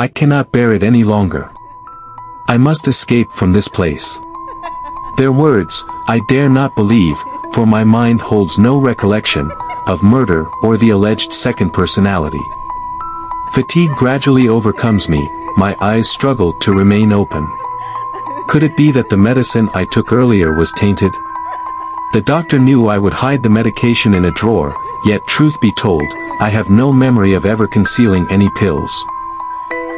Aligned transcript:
I 0.00 0.08
cannot 0.08 0.50
bear 0.50 0.72
it 0.72 0.82
any 0.82 1.04
longer. 1.04 1.50
I 2.48 2.56
must 2.56 2.88
escape 2.88 3.30
from 3.32 3.52
this 3.52 3.68
place. 3.68 4.18
Their 5.18 5.30
words, 5.30 5.84
I 6.08 6.22
dare 6.26 6.48
not 6.48 6.74
believe, 6.74 7.18
for 7.52 7.66
my 7.66 7.84
mind 7.84 8.22
holds 8.22 8.58
no 8.58 8.78
recollection, 8.78 9.52
of 9.86 10.02
murder 10.02 10.46
or 10.62 10.78
the 10.78 10.88
alleged 10.88 11.34
second 11.34 11.74
personality. 11.74 12.40
Fatigue 13.52 13.90
gradually 13.90 14.48
overcomes 14.48 15.06
me, 15.10 15.20
my 15.58 15.76
eyes 15.82 16.08
struggle 16.08 16.54
to 16.60 16.72
remain 16.72 17.12
open. 17.12 17.46
Could 18.48 18.62
it 18.62 18.78
be 18.78 18.90
that 18.92 19.10
the 19.10 19.18
medicine 19.18 19.68
I 19.74 19.84
took 19.84 20.14
earlier 20.14 20.54
was 20.54 20.72
tainted? 20.72 21.12
The 22.14 22.22
doctor 22.22 22.58
knew 22.58 22.88
I 22.88 22.96
would 22.96 23.12
hide 23.12 23.42
the 23.42 23.50
medication 23.50 24.14
in 24.14 24.24
a 24.24 24.32
drawer, 24.32 24.74
yet 25.04 25.26
truth 25.26 25.60
be 25.60 25.72
told, 25.72 26.10
I 26.40 26.48
have 26.48 26.70
no 26.70 26.90
memory 26.90 27.34
of 27.34 27.44
ever 27.44 27.66
concealing 27.66 28.26
any 28.30 28.48
pills. 28.56 29.04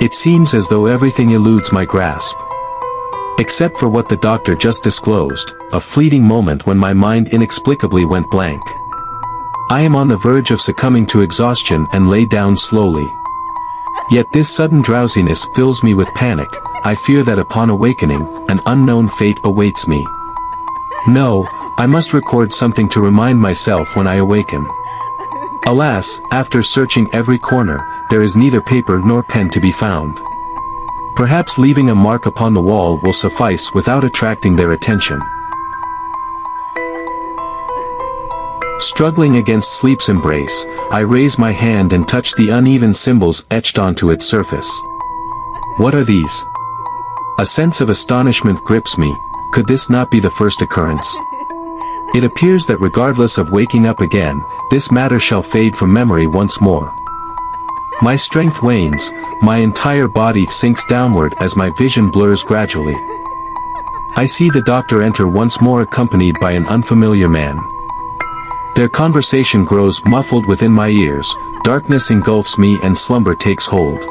It 0.03 0.15
seems 0.15 0.53
as 0.53 0.69
though 0.69 0.87
everything 0.87 1.31
eludes 1.31 1.71
my 1.71 1.85
grasp. 1.85 2.37
Except 3.39 3.79
for 3.79 3.89
what 3.89 4.09
the 4.09 4.17
doctor 4.17 4.57
just 4.57 4.83
disclosed, 4.83 5.53
a 5.73 5.81
fleeting 5.81 6.25
moment 6.25 6.67
when 6.67 6.77
my 6.77 6.93
mind 6.93 7.29
inexplicably 7.29 8.05
went 8.05 8.29
blank. 8.29 8.61
I 9.71 9.83
am 9.83 9.95
on 9.95 10.09
the 10.09 10.17
verge 10.17 10.51
of 10.51 10.61
succumbing 10.61 11.07
to 11.07 11.21
exhaustion 11.21 11.87
and 11.93 12.11
lay 12.11 12.25
down 12.25 12.57
slowly. 12.57 13.07
Yet 14.11 14.27
this 14.33 14.53
sudden 14.53 14.83
drowsiness 14.83 15.47
fills 15.55 15.85
me 15.85 15.95
with 15.95 16.13
panic, 16.17 16.51
I 16.83 16.97
fear 16.97 17.23
that 17.23 17.39
upon 17.39 17.71
awakening, 17.71 18.27
an 18.49 18.61
unknown 18.67 19.09
fate 19.09 19.39
awaits 19.45 19.87
me. 19.87 20.05
No, 21.07 21.47
I 21.79 21.87
must 21.87 22.13
record 22.13 22.53
something 22.53 22.89
to 22.89 23.01
remind 23.01 23.41
myself 23.41 23.95
when 23.95 24.09
I 24.09 24.17
awaken. 24.17 24.67
Alas, 25.67 26.21
after 26.33 26.61
searching 26.61 27.09
every 27.13 27.39
corner, 27.39 27.92
there 28.13 28.23
is 28.23 28.37
neither 28.37 28.61
paper 28.61 28.99
nor 28.99 29.23
pen 29.23 29.49
to 29.49 29.59
be 29.59 29.73
found. 29.73 30.21
Perhaps 31.17 31.57
leaving 31.57 31.89
a 31.89 31.95
mark 31.95 32.27
upon 32.27 32.53
the 32.53 32.61
wall 32.61 33.01
will 33.03 33.13
suffice 33.15 33.73
without 33.73 34.05
attracting 34.05 34.55
their 34.55 34.73
attention. 34.73 35.19
Struggling 38.81 39.37
against 39.37 39.81
sleep's 39.81 40.11
embrace, 40.11 40.67
I 40.91 41.01
raise 41.01 41.39
my 41.39 41.53
hand 41.53 41.95
and 41.95 42.07
touch 42.07 42.35
the 42.35 42.51
uneven 42.51 42.93
symbols 42.93 43.47
etched 43.51 43.79
onto 43.79 44.11
its 44.11 44.27
surface. 44.27 44.71
What 45.79 45.95
are 45.95 46.05
these? 46.05 46.45
A 47.39 47.47
sense 47.47 47.81
of 47.81 47.89
astonishment 47.89 48.63
grips 48.63 48.99
me, 48.99 49.17
could 49.55 49.67
this 49.67 49.89
not 49.89 50.11
be 50.11 50.21
the 50.21 50.31
first 50.33 50.61
occurrence? 50.61 51.17
It 52.15 52.25
appears 52.25 52.67
that 52.67 52.79
regardless 52.79 53.39
of 53.39 53.53
waking 53.53 53.87
up 53.87 54.03
again, 54.03 54.45
this 54.71 54.93
matter 54.93 55.19
shall 55.19 55.43
fade 55.43 55.75
from 55.75 55.95
memory 55.95 56.27
once 56.27 56.61
more. 56.61 56.95
My 58.01 58.17
strength 58.17 58.63
wanes, 58.63 59.13
my 59.43 59.59
entire 59.59 60.09
body 60.09 60.47
sinks 60.47 60.85
downward 60.87 61.35
as 61.41 61.57
my 61.57 61.71
vision 61.77 62.11
blurs 62.11 62.43
gradually. 62.43 62.97
I 64.17 64.27
see 64.27 64.51
the 64.51 64.63
doctor 64.63 65.03
enter 65.03 65.29
once 65.29 65.61
more 65.61 65.83
accompanied 65.83 66.39
by 66.41 66.53
an 66.53 66.67
unfamiliar 66.67 67.29
man. 67.29 67.61
Their 68.75 68.89
conversation 68.89 69.65
grows 69.65 70.05
muffled 70.05 70.47
within 70.47 70.73
my 70.73 70.89
ears, 70.89 71.35
darkness 71.63 72.11
engulfs 72.11 72.59
me 72.59 72.79
and 72.83 72.97
slumber 72.97 73.35
takes 73.35 73.67
hold. 73.67 74.03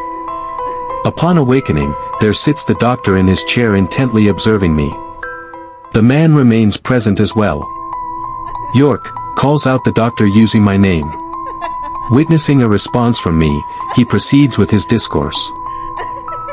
Upon 1.05 1.37
awakening, 1.37 1.93
there 2.19 2.33
sits 2.33 2.63
the 2.63 2.75
doctor 2.75 3.17
in 3.17 3.27
his 3.27 3.43
chair 3.43 3.75
intently 3.75 4.27
observing 4.27 4.75
me. 4.75 4.89
The 5.93 6.03
man 6.03 6.33
remains 6.33 6.77
present 6.77 7.19
as 7.19 7.35
well. 7.35 7.67
York, 8.73 9.03
calls 9.35 9.67
out 9.67 9.83
the 9.83 9.91
doctor 9.91 10.27
using 10.27 10.61
my 10.61 10.77
name. 10.77 11.20
Witnessing 12.11 12.61
a 12.61 12.67
response 12.67 13.19
from 13.19 13.39
me, 13.39 13.63
he 13.95 14.03
proceeds 14.03 14.57
with 14.57 14.69
his 14.69 14.85
discourse. 14.85 15.53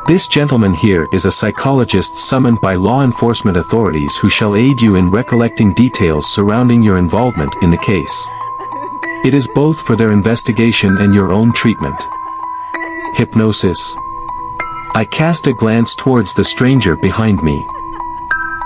This 0.07 0.29
gentleman 0.29 0.73
here 0.73 1.09
is 1.11 1.25
a 1.25 1.33
psychologist 1.33 2.17
summoned 2.17 2.61
by 2.61 2.77
law 2.77 3.03
enforcement 3.03 3.57
authorities 3.57 4.17
who 4.17 4.29
shall 4.29 4.55
aid 4.55 4.81
you 4.81 4.95
in 4.95 5.11
recollecting 5.11 5.75
details 5.75 6.33
surrounding 6.33 6.81
your 6.81 6.97
involvement 6.97 7.57
in 7.61 7.73
the 7.73 7.77
case. 7.79 8.29
It 9.25 9.35
is 9.35 9.51
both 9.53 9.81
for 9.85 9.97
their 9.97 10.13
investigation 10.13 10.97
and 10.99 11.13
your 11.13 11.33
own 11.33 11.53
treatment. 11.53 12.01
Hypnosis. 13.15 13.97
I 14.95 15.05
cast 15.11 15.49
a 15.49 15.53
glance 15.53 15.97
towards 15.97 16.35
the 16.35 16.45
stranger 16.45 16.95
behind 16.95 17.43
me. 17.43 17.67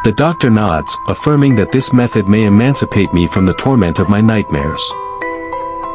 The 0.05 0.13
doctor 0.13 0.51
nods, 0.51 0.95
affirming 1.09 1.57
that 1.57 1.73
this 1.73 1.91
method 1.95 2.29
may 2.29 2.45
emancipate 2.45 3.15
me 3.15 3.27
from 3.27 3.47
the 3.47 3.55
torment 3.55 3.99
of 3.99 4.11
my 4.11 4.21
nightmares. 4.21 4.93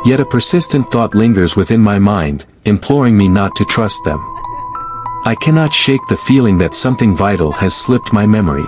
Yet 0.06 0.20
a 0.20 0.26
persistent 0.26 0.90
thought 0.92 1.16
lingers 1.16 1.56
within 1.56 1.82
my 1.82 2.00
mind, 2.00 2.46
imploring 2.66 3.18
me 3.18 3.28
not 3.28 3.56
to 3.56 3.66
trust 3.66 4.04
them. 4.06 4.20
I 5.26 5.36
cannot 5.42 5.74
shake 5.74 6.06
the 6.08 6.18
feeling 6.18 6.58
that 6.60 6.76
something 6.76 7.16
vital 7.16 7.52
has 7.52 7.76
slipped 7.76 8.14
my 8.14 8.26
memory. 8.26 8.66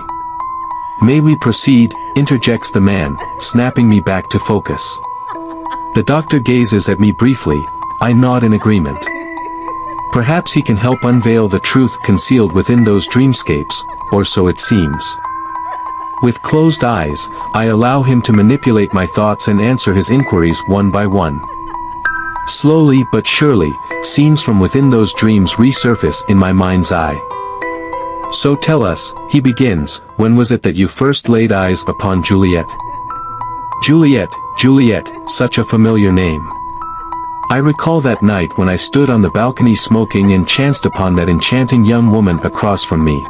May 1.01 1.21
we 1.21 1.37
proceed, 1.37 1.93
interjects 2.17 2.71
the 2.71 2.81
man, 2.81 3.17
snapping 3.39 3.87
me 3.87 4.01
back 4.01 4.29
to 4.31 4.39
focus. 4.39 4.83
The 5.95 6.03
doctor 6.05 6.39
gazes 6.39 6.89
at 6.89 6.99
me 6.99 7.13
briefly, 7.13 7.63
I 8.01 8.11
nod 8.11 8.43
in 8.43 8.53
agreement. 8.53 8.99
Perhaps 10.11 10.53
he 10.53 10.61
can 10.61 10.75
help 10.75 11.03
unveil 11.03 11.47
the 11.47 11.59
truth 11.59 11.95
concealed 12.03 12.51
within 12.51 12.83
those 12.83 13.07
dreamscapes, 13.07 13.83
or 14.11 14.25
so 14.25 14.47
it 14.47 14.59
seems. 14.59 15.15
With 16.21 16.41
closed 16.41 16.83
eyes, 16.83 17.29
I 17.53 17.65
allow 17.65 18.03
him 18.03 18.21
to 18.23 18.33
manipulate 18.33 18.93
my 18.93 19.05
thoughts 19.05 19.47
and 19.47 19.61
answer 19.61 19.93
his 19.93 20.09
inquiries 20.09 20.61
one 20.67 20.91
by 20.91 21.07
one. 21.07 21.39
Slowly 22.45 23.05
but 23.11 23.25
surely, 23.25 23.71
scenes 24.01 24.41
from 24.41 24.59
within 24.59 24.89
those 24.89 25.13
dreams 25.13 25.53
resurface 25.53 26.29
in 26.29 26.37
my 26.37 26.51
mind's 26.51 26.91
eye. 26.91 27.17
So 28.31 28.55
tell 28.55 28.83
us, 28.83 29.13
he 29.29 29.39
begins, 29.39 29.99
when 30.17 30.35
was 30.35 30.51
it 30.51 30.61
that 30.63 30.75
you 30.75 30.89
first 30.89 31.29
laid 31.29 31.53
eyes 31.53 31.83
upon 31.87 32.21
Juliet? 32.21 32.67
Juliet, 33.81 34.29
Juliet, 34.57 35.07
such 35.29 35.57
a 35.57 35.63
familiar 35.63 36.11
name. 36.11 36.45
I 37.49 37.57
recall 37.57 38.01
that 38.01 38.21
night 38.21 38.57
when 38.57 38.67
I 38.67 38.75
stood 38.75 39.09
on 39.09 39.21
the 39.21 39.31
balcony 39.31 39.73
smoking 39.73 40.33
and 40.33 40.45
chanced 40.45 40.85
upon 40.85 41.15
that 41.15 41.29
enchanting 41.29 41.85
young 41.85 42.11
woman 42.11 42.39
across 42.39 42.83
from 42.83 43.05
me. 43.05 43.25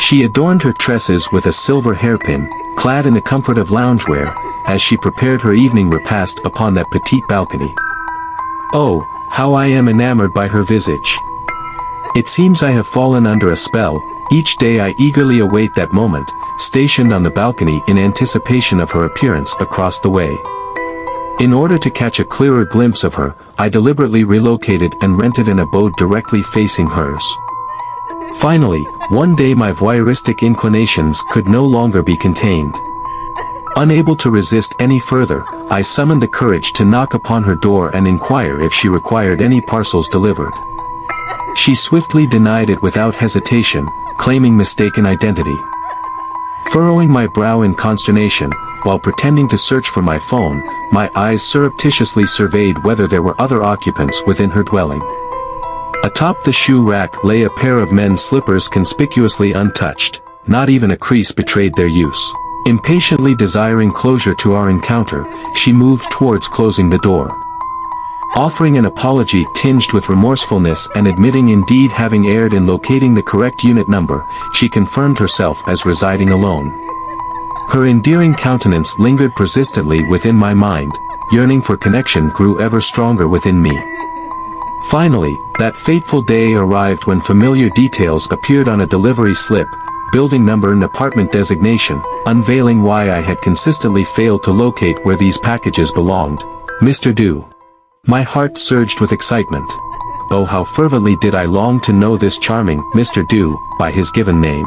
She 0.00 0.24
adorned 0.24 0.62
her 0.62 0.72
tresses 0.72 1.28
with 1.30 1.46
a 1.46 1.52
silver 1.52 1.94
hairpin, 1.94 2.50
clad 2.76 3.06
in 3.06 3.12
the 3.12 3.20
comfort 3.20 3.58
of 3.58 3.68
loungewear, 3.68 4.34
as 4.66 4.80
she 4.80 4.96
prepared 4.96 5.42
her 5.42 5.52
evening 5.52 5.90
repast 5.90 6.40
upon 6.44 6.74
that 6.74 6.90
petite 6.90 7.28
balcony. 7.28 7.74
Oh, 8.72 9.06
how 9.28 9.52
I 9.52 9.66
am 9.66 9.88
enamored 9.88 10.32
by 10.32 10.48
her 10.48 10.62
visage. 10.62 11.16
It 12.16 12.28
seems 12.28 12.62
I 12.62 12.70
have 12.70 12.86
fallen 12.86 13.26
under 13.26 13.52
a 13.52 13.56
spell, 13.56 14.02
each 14.32 14.56
day 14.56 14.80
I 14.80 14.94
eagerly 14.98 15.40
await 15.40 15.74
that 15.74 15.92
moment, 15.92 16.28
stationed 16.56 17.12
on 17.12 17.22
the 17.22 17.30
balcony 17.30 17.82
in 17.86 17.98
anticipation 17.98 18.80
of 18.80 18.90
her 18.92 19.04
appearance 19.04 19.54
across 19.60 20.00
the 20.00 20.10
way. 20.10 20.36
In 21.40 21.52
order 21.52 21.78
to 21.78 21.90
catch 21.90 22.20
a 22.20 22.24
clearer 22.24 22.64
glimpse 22.64 23.04
of 23.04 23.14
her, 23.14 23.36
I 23.58 23.68
deliberately 23.68 24.24
relocated 24.24 24.94
and 25.02 25.18
rented 25.18 25.48
an 25.48 25.58
abode 25.58 25.92
directly 25.96 26.42
facing 26.42 26.86
hers. 26.88 27.24
Finally, 28.36 28.84
one 29.10 29.34
day 29.34 29.54
my 29.54 29.72
voyeuristic 29.72 30.40
inclinations 30.40 31.20
could 31.30 31.48
no 31.48 31.66
longer 31.66 32.00
be 32.00 32.16
contained. 32.16 32.72
Unable 33.74 34.14
to 34.14 34.30
resist 34.30 34.72
any 34.78 35.00
further, 35.00 35.44
I 35.68 35.82
summoned 35.82 36.22
the 36.22 36.28
courage 36.28 36.72
to 36.74 36.84
knock 36.84 37.14
upon 37.14 37.42
her 37.42 37.56
door 37.56 37.90
and 37.94 38.06
inquire 38.06 38.62
if 38.62 38.72
she 38.72 38.88
required 38.88 39.42
any 39.42 39.60
parcels 39.60 40.08
delivered. 40.08 40.52
She 41.56 41.74
swiftly 41.74 42.24
denied 42.28 42.70
it 42.70 42.82
without 42.82 43.16
hesitation, 43.16 43.88
claiming 44.16 44.56
mistaken 44.56 45.06
identity. 45.06 45.56
Furrowing 46.70 47.10
my 47.10 47.26
brow 47.26 47.62
in 47.62 47.74
consternation, 47.74 48.52
while 48.84 49.00
pretending 49.00 49.48
to 49.48 49.58
search 49.58 49.88
for 49.88 50.02
my 50.02 50.20
phone, 50.20 50.62
my 50.92 51.10
eyes 51.16 51.42
surreptitiously 51.42 52.26
surveyed 52.26 52.84
whether 52.84 53.08
there 53.08 53.22
were 53.22 53.40
other 53.40 53.64
occupants 53.64 54.22
within 54.24 54.50
her 54.50 54.62
dwelling. 54.62 55.02
Atop 56.02 56.42
the 56.44 56.52
shoe 56.52 56.88
rack 56.88 57.24
lay 57.24 57.42
a 57.42 57.50
pair 57.50 57.76
of 57.76 57.92
men's 57.92 58.22
slippers 58.22 58.68
conspicuously 58.68 59.52
untouched, 59.52 60.22
not 60.46 60.70
even 60.70 60.92
a 60.92 60.96
crease 60.96 61.30
betrayed 61.30 61.74
their 61.74 61.88
use. 61.88 62.32
Impatiently 62.64 63.34
desiring 63.34 63.92
closure 63.92 64.34
to 64.36 64.54
our 64.54 64.70
encounter, 64.70 65.26
she 65.54 65.74
moved 65.74 66.10
towards 66.10 66.48
closing 66.48 66.88
the 66.88 66.98
door. 67.00 67.30
Offering 68.34 68.78
an 68.78 68.86
apology 68.86 69.44
tinged 69.54 69.92
with 69.92 70.08
remorsefulness 70.08 70.88
and 70.94 71.06
admitting 71.06 71.50
indeed 71.50 71.90
having 71.90 72.28
erred 72.28 72.54
in 72.54 72.66
locating 72.66 73.14
the 73.14 73.22
correct 73.22 73.62
unit 73.62 73.86
number, 73.86 74.26
she 74.54 74.70
confirmed 74.70 75.18
herself 75.18 75.62
as 75.68 75.84
residing 75.84 76.30
alone. 76.30 76.70
Her 77.68 77.86
endearing 77.86 78.34
countenance 78.34 78.98
lingered 78.98 79.34
persistently 79.36 80.02
within 80.04 80.34
my 80.34 80.54
mind, 80.54 80.92
yearning 81.30 81.60
for 81.60 81.76
connection 81.76 82.30
grew 82.30 82.58
ever 82.58 82.80
stronger 82.80 83.28
within 83.28 83.60
me. 83.60 83.78
Finally, 84.88 85.36
that 85.58 85.76
fateful 85.76 86.22
day 86.22 86.54
arrived 86.54 87.06
when 87.06 87.20
familiar 87.20 87.68
details 87.70 88.26
appeared 88.30 88.66
on 88.66 88.80
a 88.80 88.86
delivery 88.86 89.34
slip, 89.34 89.68
building 90.12 90.44
number 90.44 90.72
and 90.72 90.82
apartment 90.82 91.30
designation, 91.30 92.02
unveiling 92.26 92.82
why 92.82 93.10
I 93.10 93.20
had 93.20 93.40
consistently 93.42 94.04
failed 94.04 94.42
to 94.44 94.52
locate 94.52 95.04
where 95.04 95.16
these 95.16 95.38
packages 95.38 95.92
belonged. 95.92 96.40
Mr. 96.80 97.14
Du. 97.14 97.46
My 98.06 98.22
heart 98.22 98.56
surged 98.56 99.00
with 99.00 99.12
excitement. 99.12 99.70
oh 100.32 100.46
how 100.48 100.64
fervently 100.64 101.16
did 101.16 101.34
I 101.34 101.44
long 101.44 101.80
to 101.82 101.92
know 101.92 102.16
this 102.16 102.38
charming 102.38 102.80
Mr. 102.94 103.28
Du, 103.28 103.58
by 103.78 103.90
his 103.90 104.10
given 104.10 104.40
name. 104.40 104.66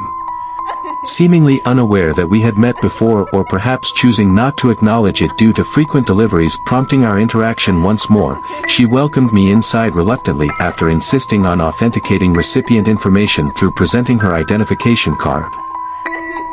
Seemingly 1.05 1.61
unaware 1.63 2.13
that 2.13 2.29
we 2.29 2.39
had 2.39 2.57
met 2.57 2.79
before 2.79 3.29
or 3.33 3.43
perhaps 3.43 3.91
choosing 3.91 4.33
not 4.33 4.55
to 4.57 4.69
acknowledge 4.69 5.21
it 5.21 5.35
due 5.35 5.51
to 5.51 5.63
frequent 5.63 6.07
deliveries 6.07 6.57
prompting 6.65 7.03
our 7.03 7.19
interaction 7.19 7.83
once 7.83 8.09
more, 8.09 8.41
she 8.69 8.85
welcomed 8.85 9.33
me 9.33 9.51
inside 9.51 9.95
reluctantly 9.95 10.49
after 10.61 10.89
insisting 10.89 11.45
on 11.45 11.59
authenticating 11.59 12.31
recipient 12.33 12.87
information 12.87 13.51
through 13.51 13.71
presenting 13.71 14.17
her 14.17 14.33
identification 14.33 15.13
card. 15.17 15.51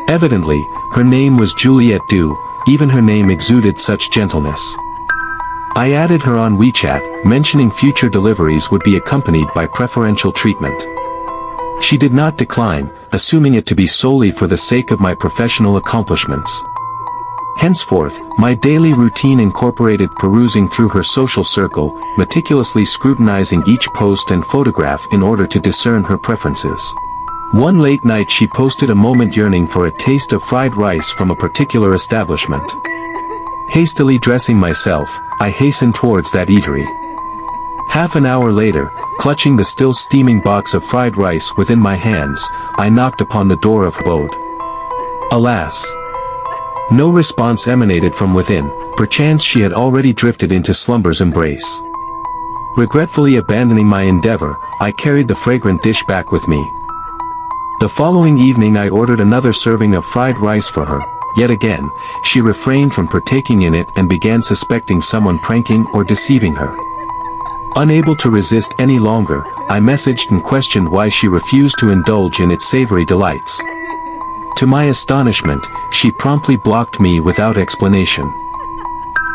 Evidently, 0.09 0.67
her 0.95 1.05
name 1.05 1.37
was 1.37 1.55
Juliet 1.55 2.01
Du, 2.09 2.37
even 2.67 2.89
her 2.89 3.03
name 3.03 3.31
exuded 3.31 3.79
such 3.79 4.11
gentleness. 4.11 4.75
I 5.77 5.93
added 5.93 6.25
her 6.25 6.37
on 6.37 6.59
WeChat, 6.59 7.25
mentioning 7.25 7.71
future 7.71 8.09
deliveries 8.09 8.73
would 8.73 8.83
be 8.83 8.97
accompanied 8.97 9.47
by 9.55 9.69
preferential 9.69 10.33
treatment. 10.33 10.85
She 11.81 11.97
did 11.97 12.13
not 12.13 12.37
decline, 12.37 12.91
assuming 13.13 13.55
it 13.55 13.67
to 13.67 13.75
be 13.75 13.87
solely 13.87 14.31
for 14.31 14.47
the 14.47 14.57
sake 14.57 14.91
of 14.91 15.01
my 15.01 15.15
professional 15.15 15.77
accomplishments. 15.77 16.63
Henceforth, 17.57 18.21
my 18.39 18.55
daily 18.55 18.95
routine 18.95 19.41
incorporated 19.41 20.11
perusing 20.17 20.69
through 20.69 20.89
her 20.91 21.03
social 21.03 21.45
circle, 21.45 21.93
meticulously 22.17 22.85
scrutinizing 22.85 23.63
each 23.67 23.87
post 23.89 24.31
and 24.31 24.45
photograph 24.47 25.07
in 25.13 25.23
order 25.23 25.47
to 25.47 25.61
discern 25.61 26.05
her 26.05 26.17
preferences. 26.17 26.95
One 27.53 27.81
late 27.81 28.05
night 28.05 28.31
she 28.31 28.47
posted 28.47 28.91
a 28.91 28.95
moment 28.95 29.37
yearning 29.37 29.67
for 29.67 29.87
a 29.87 29.99
taste 29.99 30.33
of 30.33 30.43
fried 30.43 30.75
rice 30.77 31.11
from 31.11 31.31
a 31.31 31.37
particular 31.37 31.95
establishment. 31.95 32.63
Hastily 33.71 34.19
dressing 34.19 34.57
myself, 34.57 35.09
I 35.41 35.51
hastened 35.51 35.95
towards 35.95 36.31
that 36.33 36.49
eatery. 36.49 36.87
Half 37.91 38.15
an 38.15 38.25
hour 38.25 38.53
later, 38.53 38.93
clutching 39.19 39.57
the 39.57 39.65
still 39.65 39.93
steaming 39.93 40.41
box 40.41 40.75
of 40.75 40.85
fried 40.85 41.17
rice 41.17 41.57
within 41.57 41.81
my 41.81 41.97
hands, 41.97 42.49
I 42.77 42.89
knocked 42.89 43.21
upon 43.21 43.49
the 43.49 43.57
door 43.57 43.85
of 43.85 43.99
abode. 43.99 44.33
Alas! 45.33 45.93
No 46.93 47.11
response 47.11 47.67
emanated 47.67 48.15
from 48.15 48.33
within, 48.33 48.71
perchance 48.97 49.43
she 49.43 49.61
had 49.61 49.73
already 49.73 50.13
drifted 50.13 50.53
into 50.53 50.73
slumber's 50.73 51.21
embrace. 51.21 51.83
Regretfully 52.77 53.37
abandoning 53.37 53.87
my 53.87 54.03
endeavor, 54.03 54.57
I 54.79 54.93
carried 54.93 55.27
the 55.27 55.35
fragrant 55.35 55.83
dish 55.83 56.05
back 56.05 56.31
with 56.31 56.47
me. 56.47 56.65
The 57.81 57.89
following 57.89 58.39
evening 58.39 58.77
I 58.77 58.89
ordered 58.89 59.19
another 59.19 59.53
serving 59.53 59.97
of 59.97 60.05
fried 60.05 60.39
rice 60.39 60.69
for 60.69 60.87
her, 60.87 61.01
yet 61.37 61.51
again, 61.51 61.91
she 62.23 62.41
refrained 62.41 62.95
from 62.95 63.09
partaking 63.09 63.63
in 63.63 63.75
it 63.75 63.89
and 63.97 64.09
began 64.09 64.43
suspecting 64.43 65.03
someone 65.03 65.41
pranking 65.41 65.85
or 65.93 66.05
deceiving 66.05 66.55
her. 66.55 66.73
Unable 67.77 68.17
to 68.17 68.31
resist 68.31 68.75
any 68.79 68.99
longer, 68.99 69.43
I 69.69 69.79
messaged 69.79 70.33
and 70.33 70.43
questioned 70.43 70.91
why 70.91 71.09
she 71.09 71.29
refused 71.29 71.79
to 71.79 71.91
indulge 71.91 72.41
in 72.41 72.51
its 72.51 72.69
savory 72.69 73.05
delights. 73.05 73.63
To 74.57 74.67
my 74.67 74.87
astonishment, 74.87 75.67
she 75.93 76.11
promptly 76.13 76.57
blocked 76.57 76.99
me 77.01 77.21
without 77.21 77.57
explanation. 77.57 78.31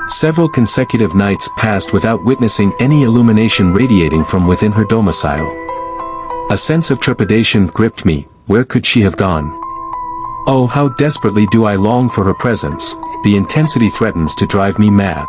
Several 0.08 0.50
consecutive 0.50 1.16
nights 1.16 1.50
passed 1.58 1.94
without 1.94 2.24
witnessing 2.24 2.74
any 2.80 3.04
illumination 3.04 3.74
radiating 3.74 4.26
from 4.26 4.48
within 4.48 4.72
her 4.74 4.84
domicile. 4.84 5.50
A 6.52 6.58
sense 6.58 6.92
of 6.92 7.00
trepidation 7.00 7.68
gripped 7.68 8.06
me, 8.06 8.28
where 8.48 8.66
could 8.66 8.86
she 8.86 9.02
have 9.02 9.18
gone? 9.18 9.50
Oh 10.46 10.68
how 10.72 10.90
desperately 10.90 11.48
do 11.48 11.66
I 11.66 11.76
long 11.76 12.10
for 12.10 12.24
her 12.26 12.36
presence, 12.36 12.94
the 13.24 13.36
intensity 13.36 13.90
threatens 13.90 14.36
to 14.36 14.46
drive 14.46 14.78
me 14.78 14.92
mad. 14.92 15.26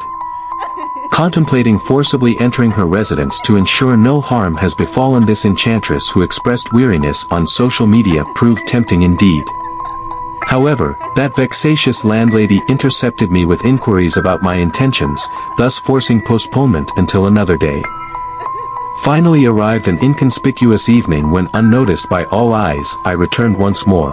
Contemplating 1.16 1.78
forcibly 1.78 2.38
entering 2.40 2.70
her 2.70 2.86
residence 2.86 3.40
to 3.40 3.56
ensure 3.56 3.96
no 3.96 4.20
harm 4.20 4.54
has 4.54 4.74
befallen 4.74 5.24
this 5.24 5.46
enchantress 5.46 6.10
who 6.10 6.20
expressed 6.20 6.74
weariness 6.74 7.26
on 7.30 7.46
social 7.46 7.86
media 7.86 8.22
proved 8.34 8.66
tempting 8.66 9.00
indeed. 9.00 9.42
However, 10.42 10.94
that 11.16 11.34
vexatious 11.34 12.04
landlady 12.04 12.60
intercepted 12.68 13.30
me 13.30 13.46
with 13.46 13.64
inquiries 13.64 14.18
about 14.18 14.42
my 14.42 14.56
intentions, 14.56 15.26
thus 15.56 15.78
forcing 15.78 16.20
postponement 16.20 16.90
until 16.98 17.28
another 17.28 17.56
day. 17.56 17.82
Finally 19.02 19.46
arrived 19.46 19.88
an 19.88 19.98
inconspicuous 20.00 20.90
evening 20.90 21.30
when 21.30 21.48
unnoticed 21.54 22.10
by 22.10 22.26
all 22.26 22.52
eyes, 22.52 22.94
I 23.06 23.12
returned 23.12 23.58
once 23.58 23.86
more. 23.86 24.12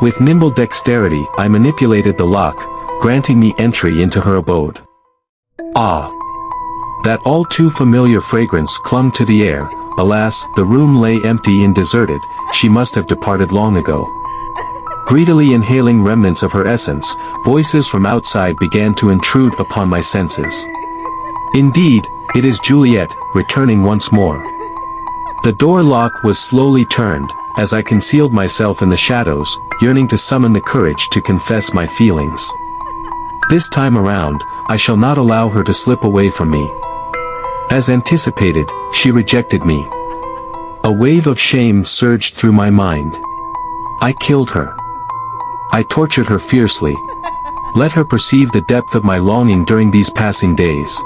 With 0.00 0.18
nimble 0.18 0.50
dexterity, 0.50 1.28
I 1.36 1.46
manipulated 1.46 2.16
the 2.16 2.24
lock, 2.24 2.56
granting 3.02 3.38
me 3.38 3.54
entry 3.58 4.00
into 4.00 4.22
her 4.22 4.36
abode. 4.36 4.80
Ah! 5.76 6.10
That 7.04 7.20
all 7.24 7.44
too 7.44 7.70
familiar 7.70 8.20
fragrance 8.20 8.76
clung 8.76 9.12
to 9.12 9.24
the 9.24 9.44
air, 9.44 9.70
alas, 9.98 10.46
the 10.56 10.64
room 10.64 11.00
lay 11.00 11.22
empty 11.22 11.64
and 11.64 11.74
deserted, 11.74 12.20
she 12.52 12.68
must 12.68 12.94
have 12.94 13.06
departed 13.06 13.52
long 13.52 13.76
ago. 13.76 14.06
Greedily 15.06 15.54
inhaling 15.54 16.02
remnants 16.02 16.42
of 16.42 16.52
her 16.52 16.66
essence, 16.66 17.16
voices 17.44 17.88
from 17.88 18.06
outside 18.06 18.56
began 18.58 18.94
to 18.94 19.10
intrude 19.10 19.58
upon 19.58 19.88
my 19.88 20.00
senses. 20.00 20.66
Indeed, 21.54 22.06
it 22.34 22.44
is 22.44 22.60
Juliet, 22.60 23.10
returning 23.34 23.82
once 23.82 24.12
more. 24.12 24.42
The 25.42 25.52
door 25.52 25.82
lock 25.82 26.22
was 26.22 26.38
slowly 26.38 26.84
turned, 26.84 27.32
as 27.56 27.72
I 27.72 27.82
concealed 27.82 28.32
myself 28.32 28.82
in 28.82 28.90
the 28.90 28.96
shadows, 28.96 29.58
yearning 29.80 30.08
to 30.08 30.18
summon 30.18 30.52
the 30.52 30.60
courage 30.60 31.08
to 31.10 31.20
confess 31.20 31.72
my 31.72 31.86
feelings. 31.86 32.50
This 33.50 33.68
time 33.68 33.98
around, 33.98 34.44
I 34.68 34.76
shall 34.76 34.96
not 34.96 35.18
allow 35.18 35.48
her 35.48 35.64
to 35.64 35.72
slip 35.72 36.04
away 36.04 36.30
from 36.30 36.52
me. 36.52 36.70
As 37.68 37.90
anticipated, 37.90 38.70
she 38.92 39.10
rejected 39.10 39.64
me. 39.64 39.88
A 40.84 40.92
wave 40.92 41.26
of 41.26 41.36
shame 41.36 41.84
surged 41.84 42.36
through 42.36 42.52
my 42.52 42.70
mind. 42.70 43.18
I 44.00 44.14
killed 44.20 44.52
her. 44.52 44.76
I 45.72 45.82
tortured 45.82 46.28
her 46.28 46.38
fiercely. 46.38 46.94
Let 47.74 47.90
her 47.90 48.04
perceive 48.04 48.52
the 48.52 48.60
depth 48.68 48.94
of 48.94 49.02
my 49.02 49.18
longing 49.18 49.64
during 49.64 49.90
these 49.90 50.10
passing 50.10 50.54
days. 50.54 50.96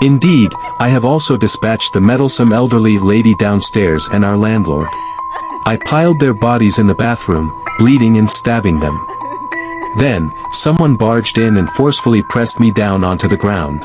Indeed, 0.00 0.52
I 0.78 0.88
have 0.88 1.04
also 1.04 1.36
dispatched 1.36 1.92
the 1.92 2.00
meddlesome 2.00 2.50
elderly 2.50 2.98
lady 2.98 3.34
downstairs 3.34 4.08
and 4.10 4.24
our 4.24 4.38
landlord. 4.38 4.88
I 5.66 5.78
piled 5.84 6.18
their 6.18 6.34
bodies 6.34 6.78
in 6.78 6.86
the 6.86 6.94
bathroom, 6.94 7.52
bleeding 7.78 8.16
and 8.16 8.30
stabbing 8.30 8.80
them. 8.80 9.06
Then, 9.98 10.32
someone 10.52 10.96
barged 10.96 11.38
in 11.38 11.56
and 11.56 11.70
forcefully 11.70 12.22
pressed 12.22 12.58
me 12.58 12.72
down 12.72 13.04
onto 13.04 13.28
the 13.28 13.36
ground. 13.36 13.82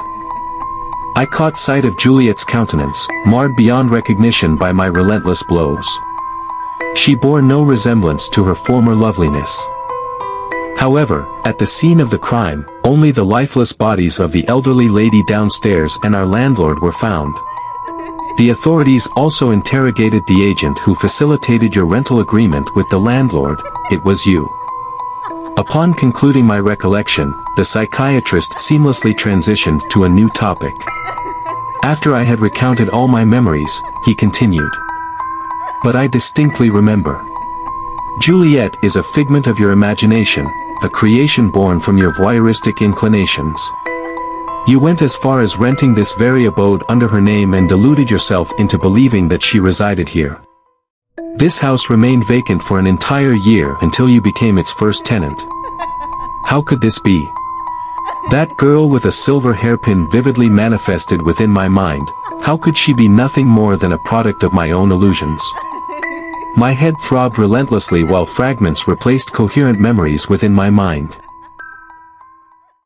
I 1.16 1.26
caught 1.26 1.58
sight 1.58 1.86
of 1.86 1.98
Juliet's 1.98 2.44
countenance, 2.44 3.08
marred 3.26 3.56
beyond 3.56 3.92
recognition 3.92 4.58
by 4.58 4.72
my 4.72 4.86
relentless 4.86 5.44
blows. 5.44 5.88
She 6.96 7.16
bore 7.16 7.42
no 7.42 7.64
resemblance 7.64 8.30
to 8.30 8.44
her 8.46 8.56
former 8.56 8.96
loveliness. 8.96 9.68
However, 10.78 11.28
at 11.44 11.60
the 11.60 11.66
scene 11.66 12.00
of 12.00 12.10
the 12.10 12.18
crime, 12.18 12.66
only 12.84 13.12
the 13.12 13.26
lifeless 13.26 13.74
bodies 13.74 14.20
of 14.20 14.32
the 14.32 14.48
elderly 14.48 14.88
lady 14.88 15.22
downstairs 15.28 15.98
and 16.04 16.16
our 16.16 16.26
landlord 16.26 16.80
were 16.82 16.94
found. 16.94 17.36
The 18.38 18.52
authorities 18.52 19.08
also 19.18 19.52
interrogated 19.52 20.26
the 20.26 20.44
agent 20.44 20.80
who 20.80 20.96
facilitated 20.96 21.76
your 21.76 21.86
rental 21.86 22.22
agreement 22.22 22.74
with 22.76 22.88
the 22.90 22.98
landlord, 22.98 23.62
it 23.92 24.02
was 24.06 24.26
you. 24.26 24.50
Upon 25.60 25.94
concluding 25.94 26.46
my 26.46 26.58
recollection, 26.58 27.36
the 27.58 27.66
psychiatrist 27.66 28.54
seamlessly 28.54 29.14
transitioned 29.14 29.82
to 29.90 30.06
a 30.06 30.10
new 30.10 30.30
topic. 30.30 30.74
After 31.84 32.16
I 32.16 32.24
had 32.24 32.40
recounted 32.40 32.88
all 32.88 33.10
my 33.10 33.26
memories, 33.26 33.82
he 34.06 34.16
continued. 34.16 34.72
But 35.84 35.98
I 35.98 36.08
distinctly 36.08 36.70
remember. 36.70 37.26
Juliet 38.22 38.78
is 38.82 38.96
a 38.96 39.04
figment 39.04 39.48
of 39.48 39.60
your 39.60 39.72
imagination, 39.72 40.50
a 40.82 40.88
creation 40.88 41.52
born 41.52 41.82
from 41.82 41.98
your 41.98 42.14
voyeuristic 42.14 42.80
inclinations. 42.80 43.60
You 44.66 44.80
went 44.80 45.02
as 45.02 45.18
far 45.18 45.42
as 45.42 45.58
renting 45.58 45.94
this 45.94 46.16
very 46.16 46.46
abode 46.46 46.86
under 46.88 47.10
her 47.10 47.20
name 47.20 47.54
and 47.54 47.68
deluded 47.68 48.10
yourself 48.10 48.50
into 48.60 48.78
believing 48.78 49.28
that 49.28 49.44
she 49.44 49.60
resided 49.60 50.08
here. 50.08 50.42
This 51.36 51.60
house 51.60 51.90
remained 51.90 52.28
vacant 52.28 52.62
for 52.62 52.80
an 52.80 52.88
entire 52.88 53.34
year 53.34 53.78
until 53.82 54.10
you 54.10 54.22
became 54.22 54.58
its 54.58 54.72
first 54.72 55.06
tenant. 55.06 55.42
How 56.46 56.62
could 56.62 56.82
this 56.82 57.00
be? 57.00 57.30
That 58.32 58.58
girl 58.58 58.90
with 58.90 59.06
a 59.06 59.12
silver 59.12 59.54
hairpin 59.54 60.10
vividly 60.12 60.50
manifested 60.50 61.22
within 61.22 61.50
my 61.50 61.68
mind, 61.68 62.10
how 62.42 62.58
could 62.58 62.78
she 62.78 62.94
be 62.94 63.08
nothing 63.08 63.48
more 63.48 63.78
than 63.78 63.94
a 63.94 63.98
product 64.00 64.44
of 64.44 64.54
my 64.54 64.72
own 64.72 64.92
illusions? 64.92 65.44
My 66.56 66.72
head 66.72 66.96
throbbed 67.02 67.38
relentlessly 67.38 68.04
while 68.04 68.26
fragments 68.26 68.88
replaced 68.88 69.32
coherent 69.32 69.80
memories 69.80 70.28
within 70.28 70.54
my 70.54 70.70
mind. 70.70 71.18